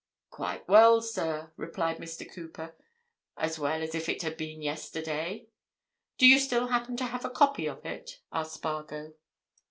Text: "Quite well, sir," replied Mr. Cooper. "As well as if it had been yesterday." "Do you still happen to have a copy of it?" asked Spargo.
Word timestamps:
"Quite 0.31 0.67
well, 0.67 0.99
sir," 1.03 1.53
replied 1.57 1.97
Mr. 1.97 2.27
Cooper. 2.27 2.75
"As 3.37 3.59
well 3.59 3.83
as 3.83 3.93
if 3.93 4.09
it 4.09 4.23
had 4.23 4.35
been 4.35 4.63
yesterday." 4.63 5.47
"Do 6.17 6.25
you 6.25 6.39
still 6.39 6.69
happen 6.69 6.97
to 6.97 7.05
have 7.05 7.23
a 7.23 7.29
copy 7.29 7.67
of 7.67 7.85
it?" 7.85 8.19
asked 8.31 8.55
Spargo. 8.55 9.13